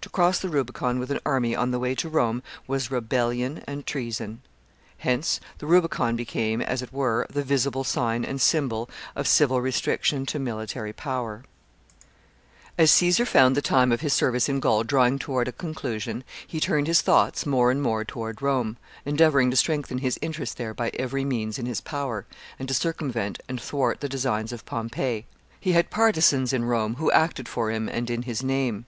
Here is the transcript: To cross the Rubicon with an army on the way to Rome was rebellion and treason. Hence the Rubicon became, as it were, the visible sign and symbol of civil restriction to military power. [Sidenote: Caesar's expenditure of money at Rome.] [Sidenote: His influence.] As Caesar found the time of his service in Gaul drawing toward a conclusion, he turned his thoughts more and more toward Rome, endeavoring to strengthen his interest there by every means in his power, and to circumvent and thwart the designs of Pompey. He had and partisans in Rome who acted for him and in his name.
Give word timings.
To 0.00 0.08
cross 0.08 0.38
the 0.38 0.48
Rubicon 0.48 0.98
with 0.98 1.10
an 1.10 1.20
army 1.26 1.54
on 1.54 1.72
the 1.72 1.78
way 1.78 1.94
to 1.96 2.08
Rome 2.08 2.42
was 2.66 2.90
rebellion 2.90 3.62
and 3.68 3.84
treason. 3.84 4.40
Hence 4.96 5.40
the 5.58 5.66
Rubicon 5.66 6.16
became, 6.16 6.62
as 6.62 6.80
it 6.80 6.90
were, 6.90 7.26
the 7.30 7.42
visible 7.42 7.84
sign 7.84 8.24
and 8.24 8.40
symbol 8.40 8.88
of 9.14 9.28
civil 9.28 9.60
restriction 9.60 10.24
to 10.24 10.38
military 10.38 10.94
power. 10.94 11.44
[Sidenote: 12.78 12.88
Caesar's 12.88 13.20
expenditure 13.20 13.20
of 13.20 13.20
money 13.20 13.20
at 13.20 13.20
Rome.] 13.20 13.20
[Sidenote: 13.20 13.20
His 13.20 13.20
influence.] 13.20 13.20
As 13.20 13.20
Caesar 13.20 13.26
found 13.26 13.56
the 13.56 13.68
time 13.68 13.92
of 13.92 14.00
his 14.00 14.12
service 14.14 14.48
in 14.48 14.60
Gaul 14.60 14.84
drawing 14.84 15.18
toward 15.18 15.48
a 15.48 15.52
conclusion, 15.52 16.24
he 16.46 16.60
turned 16.60 16.86
his 16.86 17.02
thoughts 17.02 17.44
more 17.44 17.70
and 17.70 17.82
more 17.82 18.04
toward 18.06 18.40
Rome, 18.40 18.76
endeavoring 19.04 19.50
to 19.50 19.56
strengthen 19.58 19.98
his 19.98 20.18
interest 20.22 20.56
there 20.56 20.72
by 20.72 20.88
every 20.94 21.26
means 21.26 21.58
in 21.58 21.66
his 21.66 21.82
power, 21.82 22.24
and 22.58 22.66
to 22.68 22.72
circumvent 22.72 23.38
and 23.46 23.60
thwart 23.60 24.00
the 24.00 24.08
designs 24.08 24.52
of 24.54 24.64
Pompey. 24.64 25.26
He 25.60 25.72
had 25.72 25.84
and 25.84 25.90
partisans 25.90 26.54
in 26.54 26.64
Rome 26.64 26.94
who 26.94 27.10
acted 27.12 27.46
for 27.50 27.70
him 27.70 27.86
and 27.90 28.08
in 28.08 28.22
his 28.22 28.42
name. 28.42 28.86